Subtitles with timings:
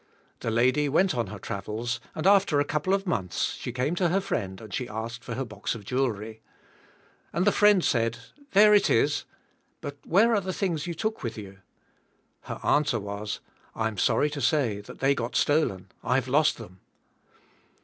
[0.39, 4.09] The lady went on her travels and after a couple of months she came to
[4.09, 6.41] her friend and she asked for her box of jewelry.
[7.31, 8.17] And the friend said,
[8.53, 9.25] There it is,"
[9.79, 11.57] but where are the things you took with pou?
[12.45, 13.41] Her answer was:
[13.75, 16.79] *'I am sorry to say that they got stolen, I have lost them.